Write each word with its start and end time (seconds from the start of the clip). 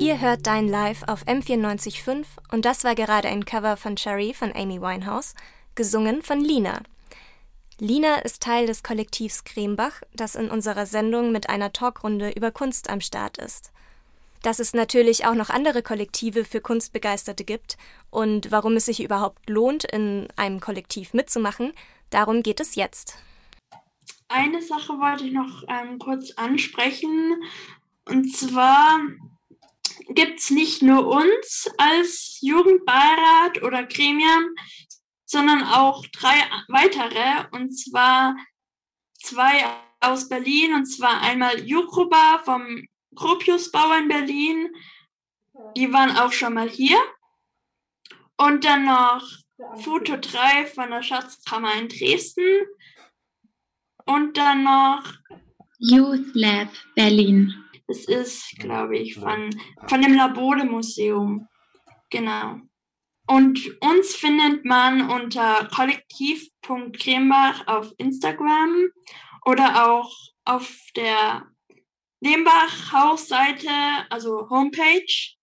Ihr 0.00 0.18
hört 0.18 0.46
Dein 0.46 0.66
Live 0.66 1.02
auf 1.08 1.26
M94.5 1.26 2.24
und 2.50 2.64
das 2.64 2.84
war 2.84 2.94
gerade 2.94 3.28
ein 3.28 3.44
Cover 3.44 3.76
von 3.76 3.96
Cherry 3.96 4.32
von 4.32 4.50
Amy 4.56 4.80
Winehouse, 4.80 5.34
gesungen 5.74 6.22
von 6.22 6.40
Lina. 6.40 6.80
Lina 7.78 8.14
ist 8.20 8.42
Teil 8.42 8.66
des 8.66 8.82
Kollektivs 8.82 9.44
Cremebach, 9.44 10.00
das 10.14 10.36
in 10.36 10.50
unserer 10.50 10.86
Sendung 10.86 11.32
mit 11.32 11.50
einer 11.50 11.74
Talkrunde 11.74 12.30
über 12.30 12.50
Kunst 12.50 12.88
am 12.88 13.02
Start 13.02 13.36
ist. 13.36 13.72
Dass 14.42 14.58
es 14.58 14.72
natürlich 14.72 15.26
auch 15.26 15.34
noch 15.34 15.50
andere 15.50 15.82
Kollektive 15.82 16.46
für 16.46 16.62
Kunstbegeisterte 16.62 17.44
gibt 17.44 17.76
und 18.08 18.50
warum 18.50 18.76
es 18.76 18.86
sich 18.86 19.02
überhaupt 19.02 19.50
lohnt, 19.50 19.84
in 19.84 20.28
einem 20.34 20.60
Kollektiv 20.60 21.12
mitzumachen, 21.12 21.74
darum 22.08 22.42
geht 22.42 22.60
es 22.60 22.74
jetzt. 22.74 23.18
Eine 24.28 24.62
Sache 24.62 24.94
wollte 24.94 25.26
ich 25.26 25.32
noch 25.32 25.62
ähm, 25.68 25.98
kurz 25.98 26.30
ansprechen. 26.38 27.42
Und 28.06 28.34
zwar 28.34 28.98
gibt 30.14 30.40
es 30.40 30.50
nicht 30.50 30.82
nur 30.82 31.06
uns 31.06 31.68
als 31.78 32.38
Jugendbeirat 32.40 33.62
oder 33.62 33.84
Gremium, 33.84 34.54
sondern 35.24 35.62
auch 35.64 36.04
drei 36.06 36.34
weitere. 36.68 37.46
Und 37.52 37.72
zwar 37.76 38.36
zwei 39.22 39.64
aus 40.00 40.28
Berlin. 40.28 40.74
Und 40.74 40.86
zwar 40.86 41.20
einmal 41.20 41.60
Jukuba 41.60 42.40
vom 42.44 42.86
Gropiusbau 43.14 43.92
in 43.98 44.08
Berlin. 44.08 44.74
Die 45.76 45.92
waren 45.92 46.16
auch 46.16 46.32
schon 46.32 46.54
mal 46.54 46.68
hier. 46.68 46.98
Und 48.36 48.64
dann 48.64 48.86
noch 48.86 49.22
Foto 49.82 50.16
3 50.16 50.66
von 50.66 50.90
der 50.90 51.02
Schatzkammer 51.02 51.74
in 51.74 51.88
Dresden. 51.88 52.66
Und 54.06 54.36
dann 54.36 54.64
noch 54.64 55.02
Youth 55.78 56.34
Lab 56.34 56.68
Berlin. 56.94 57.54
Das 57.90 58.04
ist, 58.04 58.56
glaube 58.60 58.96
ich, 58.96 59.16
von, 59.16 59.50
von 59.88 60.00
dem 60.00 60.14
Labode-Museum. 60.14 61.48
Genau. 62.08 62.60
Und 63.26 63.58
uns 63.80 64.14
findet 64.14 64.64
man 64.64 65.10
unter 65.10 65.68
kollektiv.crembach 65.74 67.66
auf 67.66 67.92
Instagram 67.98 68.90
oder 69.44 69.90
auch 69.90 70.16
auf 70.44 70.72
der 70.94 71.48
Lehmbach 72.20 72.92
Hausseite, 72.92 73.72
also 74.08 74.48
Homepage. 74.50 75.34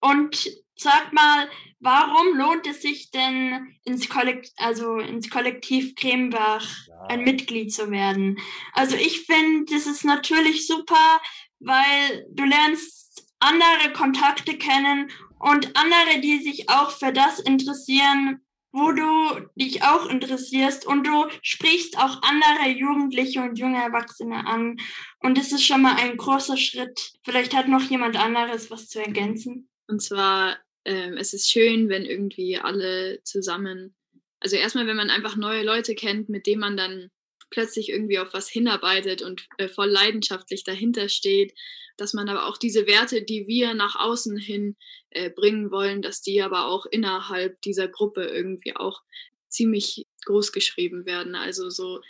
Und 0.00 0.50
sag 0.74 1.12
mal, 1.12 1.48
warum 1.78 2.36
lohnt 2.36 2.66
es 2.66 2.82
sich 2.82 3.12
denn 3.12 3.76
ins 3.84 4.08
Kollektiv, 4.08 4.52
also 4.56 4.96
ins 4.96 5.30
Kollektiv 5.30 5.94
Crembach 5.94 6.66
ein 7.08 7.22
Mitglied 7.22 7.72
zu 7.72 7.92
werden? 7.92 8.40
Also 8.72 8.96
ich 8.96 9.24
finde, 9.24 9.72
das 9.72 9.86
ist 9.86 10.04
natürlich 10.04 10.66
super, 10.66 11.20
weil 11.64 12.26
du 12.30 12.44
lernst 12.44 13.26
andere 13.40 13.92
Kontakte 13.92 14.56
kennen 14.56 15.10
und 15.38 15.76
andere, 15.76 16.20
die 16.20 16.38
sich 16.42 16.68
auch 16.68 16.90
für 16.90 17.12
das 17.12 17.40
interessieren, 17.40 18.40
wo 18.72 18.90
du 18.92 19.48
dich 19.54 19.82
auch 19.82 20.08
interessierst 20.08 20.86
und 20.86 21.06
du 21.06 21.26
sprichst 21.42 21.98
auch 21.98 22.22
andere 22.22 22.70
Jugendliche 22.70 23.42
und 23.42 23.58
junge 23.58 23.82
Erwachsene 23.82 24.46
an. 24.46 24.78
Und 25.18 25.36
das 25.36 25.52
ist 25.52 25.66
schon 25.66 25.82
mal 25.82 25.96
ein 25.96 26.16
großer 26.16 26.56
Schritt. 26.56 27.12
Vielleicht 27.22 27.54
hat 27.54 27.68
noch 27.68 27.82
jemand 27.82 28.16
anderes 28.16 28.70
was 28.70 28.88
zu 28.88 29.00
ergänzen. 29.00 29.68
Und 29.88 30.00
zwar, 30.00 30.56
ähm, 30.86 31.18
es 31.18 31.34
ist 31.34 31.50
schön, 31.50 31.90
wenn 31.90 32.06
irgendwie 32.06 32.58
alle 32.58 33.20
zusammen, 33.24 33.94
also 34.40 34.56
erstmal, 34.56 34.86
wenn 34.86 34.96
man 34.96 35.10
einfach 35.10 35.36
neue 35.36 35.64
Leute 35.64 35.94
kennt, 35.94 36.30
mit 36.30 36.46
denen 36.46 36.60
man 36.60 36.76
dann 36.76 37.10
plötzlich 37.52 37.90
irgendwie 37.90 38.18
auf 38.18 38.32
was 38.34 38.48
hinarbeitet 38.48 39.22
und 39.22 39.46
äh, 39.58 39.68
voll 39.68 39.88
leidenschaftlich 39.88 40.64
dahinter 40.64 41.08
steht, 41.08 41.54
dass 41.96 42.14
man 42.14 42.28
aber 42.28 42.46
auch 42.46 42.56
diese 42.56 42.86
Werte, 42.86 43.22
die 43.22 43.46
wir 43.46 43.74
nach 43.74 43.94
außen 43.96 44.36
hin 44.36 44.76
äh, 45.10 45.30
bringen 45.30 45.70
wollen, 45.70 46.02
dass 46.02 46.22
die 46.22 46.42
aber 46.42 46.66
auch 46.66 46.86
innerhalb 46.86 47.60
dieser 47.62 47.86
Gruppe 47.86 48.24
irgendwie 48.24 48.74
auch 48.74 49.02
ziemlich 49.48 50.06
groß 50.24 50.52
geschrieben 50.52 51.06
werden. 51.06 51.34
Also 51.34 51.70
so 51.70 52.00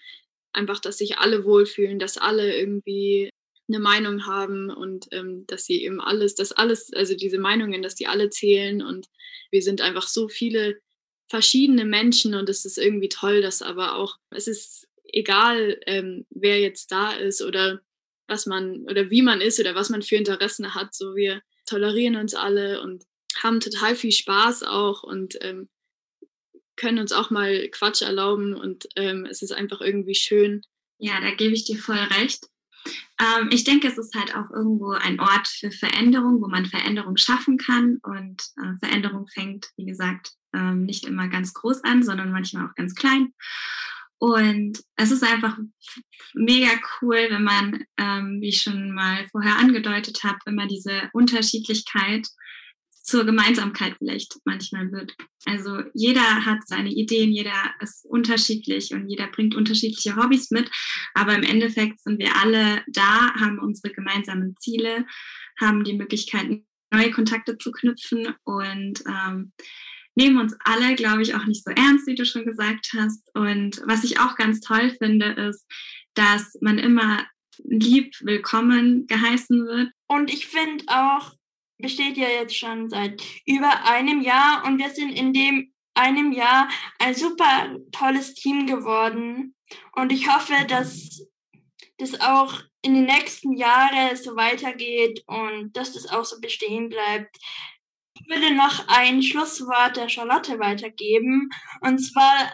einfach, 0.52 0.78
dass 0.78 0.98
sich 0.98 1.19
alle 1.19 1.44
wohlfühlen, 1.44 1.98
dass 1.98 2.16
alle 2.16 2.56
irgendwie 2.56 3.31
eine 3.69 3.81
Meinung 3.81 4.26
haben 4.26 4.70
und 4.70 5.08
ähm, 5.12 5.44
dass 5.47 5.64
sie 5.64 5.82
eben 5.82 6.00
alles, 6.00 6.34
dass 6.34 6.52
alles, 6.52 6.92
also 6.92 7.14
diese 7.14 7.38
Meinungen, 7.38 7.82
dass 7.82 7.94
die 7.94 8.06
alle 8.06 8.31
zählen 8.31 8.82
und 8.82 9.08
wir 9.50 9.62
sind 9.62 9.81
einfach 9.81 10.08
so 10.08 10.28
viele 10.28 10.81
verschiedene 11.28 11.84
Menschen 11.84 12.34
und 12.34 12.48
es 12.48 12.64
ist 12.64 12.76
irgendwie 12.76 13.08
toll, 13.08 13.41
dass 13.41 13.62
aber 13.62 13.97
auch, 13.97 14.19
es 14.31 14.47
ist 14.48 14.86
egal, 15.12 15.78
ähm, 15.87 16.27
wer 16.31 16.61
jetzt 16.61 16.91
da 16.91 17.12
ist 17.12 17.43
oder 17.43 17.81
was 18.27 18.47
man 18.47 18.84
oder 18.89 19.11
wie 19.11 19.23
man 19.23 19.41
ist 19.41 19.61
oder 19.61 19.75
was 19.75 19.91
man 19.91 20.03
für 20.03 20.17
Interessen 20.17 20.75
hat. 20.75 20.95
So 20.95 21.15
wir 21.15 21.43
tolerieren 21.67 22.17
uns 22.17 22.34
alle 22.34 22.81
und 22.83 23.05
haben 23.43 23.61
total 23.61 23.95
viel 23.95 24.12
Spaß 24.12 24.62
auch 24.62 25.03
und 25.03 25.39
ähm, 25.43 25.69
können 26.77 26.99
uns 26.99 27.12
auch 27.12 27.31
mal 27.31 27.69
Quatsch 27.69 28.03
erlauben 28.03 28.55
und 28.55 28.89
ähm, 28.97 29.27
es 29.27 29.43
ist 29.43 29.53
einfach 29.53 29.81
irgendwie 29.81 30.15
schön. 30.15 30.62
Ja, 30.99 31.21
da 31.21 31.34
gebe 31.34 31.55
ich 31.55 31.65
dir 31.65 31.79
voll 31.79 31.97
recht. 31.97 32.47
Ähm, 33.21 33.49
ich 33.50 33.65
denke, 33.65 33.87
es 33.87 33.99
ist 33.99 34.15
halt 34.15 34.34
auch 34.34 34.50
irgendwo 34.50 34.93
ein 34.93 35.21
Ort 35.21 35.49
für 35.49 35.71
Veränderung, 35.71 36.41
wo 36.41 36.49
man 36.49 36.67
Veränderung 36.67 37.17
schaffen 37.17 37.56
kann 37.56 37.99
und 38.03 38.43
äh, 38.56 38.79
Veränderung 38.84 39.27
fängt, 39.29 39.69
wie 39.77 39.84
gesagt, 39.84 40.33
ähm, 40.55 40.84
nicht 40.84 41.06
immer 41.06 41.29
ganz 41.29 41.55
groß 41.55 41.84
an, 41.84 42.03
sondern 42.03 42.33
manchmal 42.33 42.67
auch 42.67 42.75
ganz 42.75 42.94
klein. 42.94 43.33
Und 44.22 44.78
es 44.94 45.10
ist 45.10 45.25
einfach 45.25 45.59
mega 46.33 46.69
cool, 47.00 47.27
wenn 47.28 47.43
man, 47.43 47.84
ähm, 47.99 48.38
wie 48.41 48.50
ich 48.50 48.62
schon 48.62 48.93
mal 48.93 49.27
vorher 49.33 49.59
angedeutet 49.59 50.22
habe, 50.22 50.38
wenn 50.44 50.55
man 50.55 50.69
diese 50.69 51.10
Unterschiedlichkeit 51.12 52.28
zur 53.03 53.25
Gemeinsamkeit 53.25 53.97
vielleicht 53.99 54.37
manchmal 54.44 54.93
wird. 54.93 55.16
Also 55.44 55.82
jeder 55.93 56.47
hat 56.47 56.61
seine 56.69 56.91
Ideen, 56.91 57.32
jeder 57.32 57.75
ist 57.81 58.06
unterschiedlich 58.06 58.94
und 58.94 59.09
jeder 59.09 59.27
bringt 59.27 59.56
unterschiedliche 59.56 60.15
Hobbys 60.15 60.53
mit. 60.53 60.71
Aber 61.15 61.34
im 61.34 61.43
Endeffekt 61.43 61.99
sind 61.99 62.21
wir 62.21 62.37
alle 62.37 62.84
da, 62.87 63.34
haben 63.34 63.59
unsere 63.59 63.93
gemeinsamen 63.93 64.55
Ziele, 64.61 65.05
haben 65.61 65.82
die 65.82 65.99
Möglichkeit, 65.99 66.47
neue 66.93 67.11
Kontakte 67.11 67.59
zu 67.59 67.72
knüpfen 67.72 68.37
und 68.44 69.03
ähm, 69.05 69.53
nehmen 70.15 70.39
uns 70.39 70.56
alle, 70.65 70.95
glaube 70.95 71.23
ich, 71.23 71.34
auch 71.34 71.47
nicht 71.47 71.65
so 71.65 71.71
ernst, 71.71 72.06
wie 72.06 72.15
du 72.15 72.25
schon 72.25 72.45
gesagt 72.45 72.91
hast. 72.97 73.23
Und 73.34 73.83
was 73.87 74.05
ich 74.05 74.21
auch 74.21 74.37
ganz 74.37 74.61
toll 74.61 74.91
finde, 74.91 75.27
ist, 75.33 75.67
dass 76.15 76.56
man 76.61 76.78
immer 76.78 77.25
lieb 77.65 78.15
willkommen 78.21 79.06
geheißen 79.06 79.67
wird. 79.67 79.91
Und 80.09 80.33
ich 80.33 80.47
finde 80.47 80.84
auch, 80.89 81.33
besteht 81.78 82.17
ja 82.17 82.28
jetzt 82.28 82.56
schon 82.56 82.89
seit 82.89 83.23
über 83.47 83.84
einem 83.84 84.21
Jahr 84.21 84.65
und 84.65 84.78
wir 84.78 84.91
sind 84.91 85.11
in 85.11 85.33
dem 85.33 85.73
einem 85.95 86.33
Jahr 86.33 86.69
ein 86.99 87.15
super 87.15 87.77
tolles 87.91 88.34
Team 88.34 88.67
geworden. 88.67 89.55
Und 89.94 90.12
ich 90.12 90.33
hoffe, 90.33 90.55
dass 90.69 91.27
das 91.99 92.21
auch 92.21 92.61
in 92.83 92.94
den 92.94 93.05
nächsten 93.05 93.53
Jahren 93.53 94.17
so 94.17 94.34
weitergeht 94.37 95.23
und 95.27 95.77
dass 95.77 95.93
das 95.93 96.09
auch 96.09 96.25
so 96.25 96.41
bestehen 96.41 96.89
bleibt. 96.89 97.37
Ich 98.15 98.28
würde 98.28 98.55
noch 98.55 98.89
ein 98.89 99.23
Schlusswort 99.23 99.97
der 99.97 100.09
Charlotte 100.09 100.59
weitergeben. 100.59 101.50
Und 101.81 101.99
zwar 101.99 102.53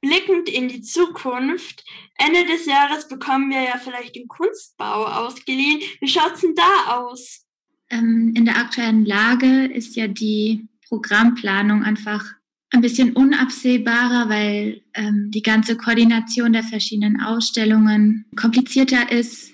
blickend 0.00 0.48
in 0.48 0.68
die 0.68 0.82
Zukunft. 0.82 1.84
Ende 2.16 2.44
des 2.46 2.66
Jahres 2.66 3.08
bekommen 3.08 3.50
wir 3.50 3.62
ja 3.62 3.78
vielleicht 3.78 4.16
den 4.16 4.28
Kunstbau 4.28 5.06
ausgeliehen. 5.06 5.80
Wie 6.00 6.08
schaut's 6.08 6.42
denn 6.42 6.54
da 6.54 6.98
aus? 6.98 7.46
Ähm, 7.90 8.32
in 8.36 8.44
der 8.44 8.56
aktuellen 8.56 9.04
Lage 9.04 9.66
ist 9.66 9.96
ja 9.96 10.06
die 10.06 10.68
Programmplanung 10.88 11.82
einfach 11.82 12.24
ein 12.70 12.80
bisschen 12.80 13.12
unabsehbarer, 13.12 14.28
weil 14.28 14.82
ähm, 14.94 15.30
die 15.30 15.42
ganze 15.42 15.76
Koordination 15.76 16.52
der 16.52 16.64
verschiedenen 16.64 17.20
Ausstellungen 17.20 18.26
komplizierter 18.36 19.12
ist. 19.12 19.52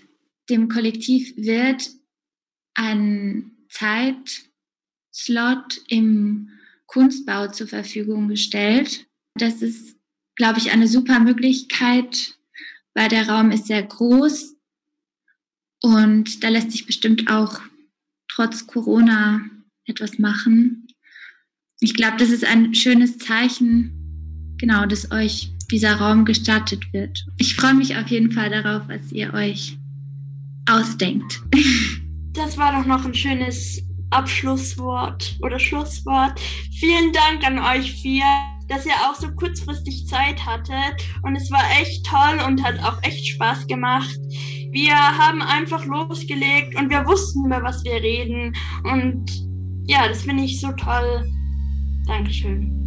Dem 0.48 0.68
Kollektiv 0.68 1.36
wird 1.36 1.90
ein 2.74 3.52
Zeit 3.68 4.49
Slot 5.12 5.80
im 5.88 6.50
Kunstbau 6.86 7.48
zur 7.48 7.68
Verfügung 7.68 8.28
gestellt. 8.28 9.06
Das 9.34 9.62
ist, 9.62 9.96
glaube 10.36 10.58
ich, 10.58 10.72
eine 10.72 10.88
super 10.88 11.20
Möglichkeit, 11.20 12.38
weil 12.94 13.08
der 13.08 13.28
Raum 13.28 13.50
ist 13.50 13.66
sehr 13.66 13.82
groß 13.82 14.56
und 15.82 16.42
da 16.42 16.48
lässt 16.48 16.72
sich 16.72 16.86
bestimmt 16.86 17.30
auch 17.30 17.60
trotz 18.28 18.66
Corona 18.66 19.40
etwas 19.86 20.18
machen. 20.18 20.86
Ich 21.80 21.94
glaube, 21.94 22.16
das 22.18 22.30
ist 22.30 22.44
ein 22.44 22.74
schönes 22.74 23.18
Zeichen, 23.18 24.56
genau, 24.58 24.84
dass 24.86 25.10
euch 25.10 25.50
dieser 25.70 25.94
Raum 25.94 26.24
gestattet 26.24 26.92
wird. 26.92 27.24
Ich 27.38 27.56
freue 27.56 27.74
mich 27.74 27.96
auf 27.96 28.08
jeden 28.08 28.32
Fall 28.32 28.50
darauf, 28.50 28.88
was 28.88 29.12
ihr 29.12 29.32
euch 29.34 29.78
ausdenkt. 30.68 31.40
Das 32.32 32.56
war 32.56 32.80
doch 32.80 32.86
noch 32.86 33.04
ein 33.04 33.12
schönes 33.12 33.82
Abschlusswort 34.10 35.36
oder 35.42 35.58
Schlusswort. 35.58 36.40
Vielen 36.78 37.12
Dank 37.12 37.46
an 37.46 37.58
euch 37.58 37.92
vier, 38.00 38.24
dass 38.68 38.86
ihr 38.86 38.94
auch 38.94 39.14
so 39.14 39.28
kurzfristig 39.32 40.06
Zeit 40.06 40.44
hattet. 40.44 41.04
Und 41.22 41.36
es 41.36 41.50
war 41.50 41.62
echt 41.80 42.06
toll 42.06 42.44
und 42.46 42.62
hat 42.62 42.78
auch 42.80 43.02
echt 43.02 43.26
Spaß 43.26 43.66
gemacht. 43.66 44.18
wir 44.72 44.94
haben 44.96 45.42
einfach 45.42 45.84
losgelegt 45.84 46.76
und 46.76 46.90
wir 46.90 47.04
wussten, 47.06 47.46
über 47.46 47.62
was 47.62 47.82
wir 47.84 47.94
reden. 47.94 48.54
Und 48.84 49.30
ja, 49.86 50.06
das 50.08 50.22
finde 50.22 50.44
ich 50.44 50.60
so 50.60 50.70
toll. 50.72 51.24
Dankeschön. 52.06 52.80